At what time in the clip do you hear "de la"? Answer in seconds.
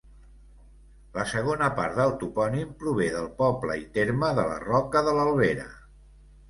4.43-4.59